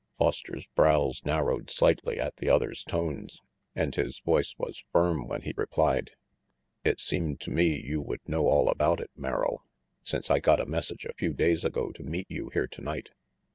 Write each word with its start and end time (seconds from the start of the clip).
Foster's 0.17 0.65
brows 0.73 1.21
narrowed 1.25 1.69
slightly 1.69 2.19
at 2.19 2.35
the 2.37 2.49
other's 2.49 2.83
tones, 2.83 3.39
and 3.75 3.93
his 3.93 4.17
voice 4.21 4.55
was 4.57 4.83
firm 4.91 5.27
when 5.27 5.43
he 5.43 5.53
replied: 5.55 6.09
"It 6.83 6.99
seemed 6.99 7.39
to 7.41 7.51
me 7.51 7.79
you 7.79 8.01
would 8.01 8.27
know 8.27 8.47
all 8.47 8.67
about 8.69 8.99
it, 8.99 9.11
Merrill, 9.15 9.63
since 10.01 10.31
I 10.31 10.39
got 10.39 10.59
a 10.59 10.65
message 10.65 11.05
a 11.05 11.13
few 11.13 11.33
days 11.33 11.63
ago 11.63 11.91
to 11.91 12.01
meet 12.01 12.25
you 12.31 12.49
here 12.51 12.65
tonight." 12.67 13.11